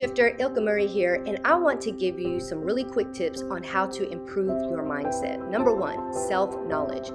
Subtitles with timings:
[0.00, 3.64] Shifter Ilka Murray here, and I want to give you some really quick tips on
[3.64, 5.50] how to improve your mindset.
[5.50, 7.08] Number one, self knowledge.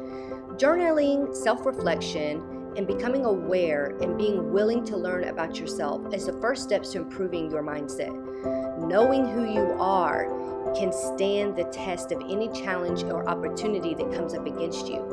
[0.59, 6.33] Journaling, self reflection, and becoming aware and being willing to learn about yourself is the
[6.42, 8.11] first steps to improving your mindset.
[8.86, 10.27] Knowing who you are
[10.75, 15.05] can stand the test of any challenge or opportunity that comes up against you.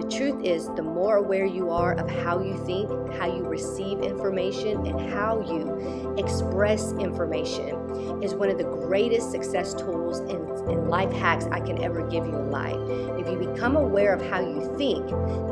[0.00, 4.00] The truth is, the more aware you are of how you think, how you receive
[4.00, 10.88] information, and how you express information, is one of the greatest success tools and, and
[10.88, 12.78] life hacks I can ever give you in life.
[13.18, 15.08] If you become aware of how you think,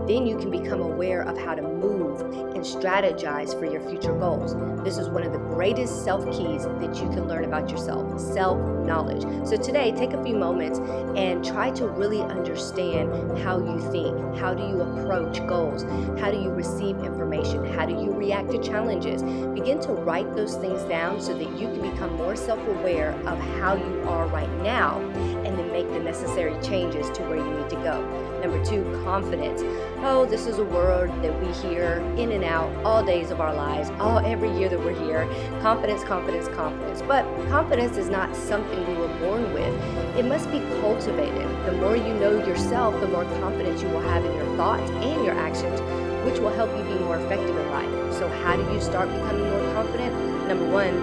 [0.06, 2.25] then you can become aware of how to move
[2.66, 4.54] strategize for your future goals.
[4.82, 8.58] This is one of the greatest self keys that you can learn about yourself self
[8.84, 9.22] knowledge.
[9.46, 10.78] So, today, take a few moments
[11.16, 14.16] and try to really understand how you think.
[14.36, 15.84] How do you approach goals?
[16.20, 17.64] How do you receive information?
[17.72, 19.22] How do you react to challenges?
[19.22, 23.38] Begin to write those things down so that you can become more self aware of
[23.58, 25.00] how you are right now
[25.86, 28.00] make the necessary changes to where you need to go.
[28.40, 29.62] Number two, confidence.
[29.98, 33.54] Oh, this is a word that we hear in and out all days of our
[33.54, 35.26] lives, all every year that we're here.
[35.62, 37.02] Confidence, confidence, confidence.
[37.02, 39.74] But confidence is not something we were born with.
[40.16, 41.48] It must be cultivated.
[41.66, 45.24] The more you know yourself, the more confidence you will have in your thoughts and
[45.24, 45.80] your actions,
[46.24, 48.14] which will help you be more effective in life.
[48.14, 50.14] So, how do you start becoming more confident?
[50.48, 50.94] Number one,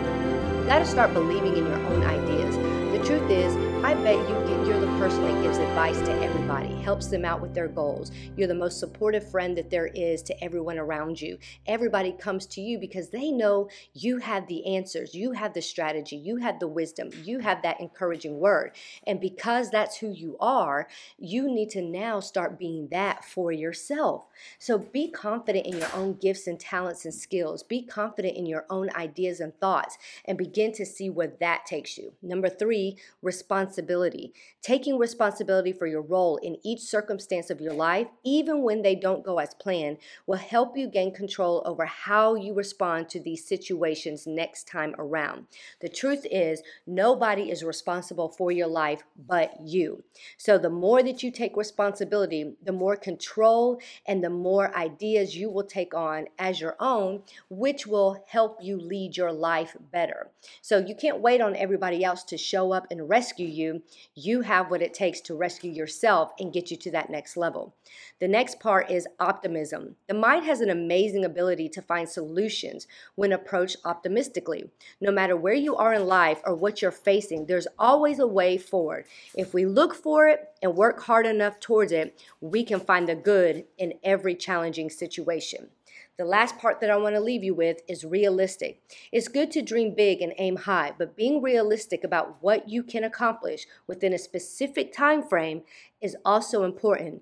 [0.61, 2.55] you got to start believing in your own ideas.
[2.97, 7.07] The truth is, I bet you you're the person that gives advice to everybody, helps
[7.07, 8.11] them out with their goals.
[8.37, 11.37] You're the most supportive friend that there is to everyone around you.
[11.67, 16.15] Everybody comes to you because they know you have the answers, you have the strategy,
[16.15, 18.71] you have the wisdom, you have that encouraging word.
[19.05, 20.87] And because that's who you are,
[21.19, 24.23] you need to now start being that for yourself.
[24.59, 27.63] So be confident in your own gifts and talents and skills.
[27.63, 31.97] Be confident in your own ideas and thoughts and begin to see where that takes
[31.97, 32.13] you.
[32.21, 34.33] Number three, responsibility responsibility.
[34.61, 39.25] Taking responsibility for your role in each circumstance of your life, even when they don't
[39.25, 44.27] go as planned, will help you gain control over how you respond to these situations
[44.27, 45.47] next time around.
[45.81, 50.03] The truth is, nobody is responsible for your life but you.
[50.37, 55.49] So, the more that you take responsibility, the more control and the more ideas you
[55.49, 60.29] will take on as your own, which will help you lead your life better.
[60.61, 63.81] So, you can't wait on everybody else to show up and rescue you you,
[64.15, 67.75] you have what it takes to rescue yourself and get you to that next level.
[68.19, 69.95] The next part is optimism.
[70.07, 74.69] The mind has an amazing ability to find solutions when approached optimistically.
[74.99, 78.57] No matter where you are in life or what you're facing, there's always a way
[78.57, 79.05] forward.
[79.35, 83.15] If we look for it and work hard enough towards it, we can find the
[83.15, 85.69] good in every challenging situation.
[86.15, 88.83] The last part that I want to leave you with is realistic.
[89.11, 93.03] It's good to dream big and aim high, but being realistic about what you can
[93.03, 93.52] accomplish
[93.87, 95.63] within a specific time frame
[96.01, 97.21] is also important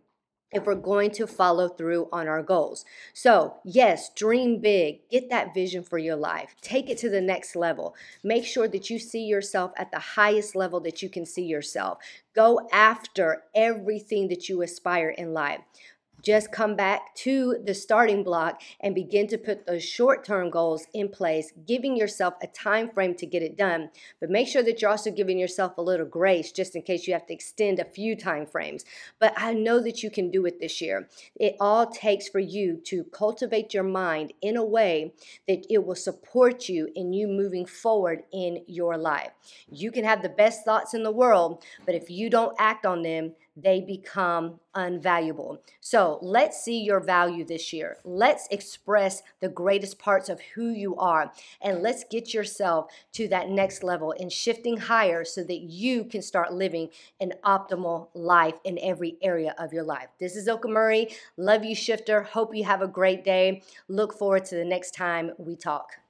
[0.51, 2.83] if we're going to follow through on our goals.
[3.13, 7.55] So, yes, dream big, get that vision for your life, take it to the next
[7.55, 7.95] level.
[8.23, 11.99] Make sure that you see yourself at the highest level that you can see yourself.
[12.35, 15.61] Go after everything that you aspire in life
[16.21, 21.09] just come back to the starting block and begin to put those short-term goals in
[21.09, 23.89] place giving yourself a time frame to get it done.
[24.19, 27.13] But make sure that you're also giving yourself a little grace just in case you
[27.13, 28.85] have to extend a few time frames
[29.19, 31.07] but i know that you can do it this year.
[31.35, 35.13] It all takes for you to cultivate your mind in a way
[35.47, 39.31] that it will support you in you moving forward in your life.
[39.69, 43.01] You can have the best thoughts in the world but if you don't act on
[43.01, 45.59] them they become unvaluable.
[45.79, 47.97] So let's see your value this year.
[48.03, 53.49] Let's express the greatest parts of who you are and let's get yourself to that
[53.49, 56.89] next level and shifting higher so that you can start living
[57.19, 60.07] an optimal life in every area of your life.
[60.19, 61.09] This is Ilka Murray.
[61.37, 62.23] Love you, Shifter.
[62.23, 63.61] Hope you have a great day.
[63.87, 66.00] Look forward to the next time we talk.